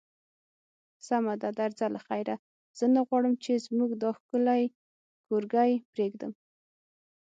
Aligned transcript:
سمه 1.07 1.33
ده، 1.41 1.49
درځه 1.59 1.87
له 1.95 1.99
خیره، 2.07 2.35
زه 2.77 2.85
نه 2.95 3.01
غواړم 3.07 3.33
چې 3.43 3.63
زموږ 3.65 3.89
دا 4.01 4.09
ښکلی 4.19 4.63
کورګی 5.27 5.71
پرېږدم. 5.93 6.31